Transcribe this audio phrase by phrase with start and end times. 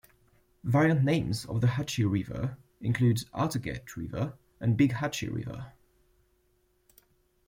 [0.63, 5.73] Variant names of the Hatchie River include Arteguet River and Big Hatchie River.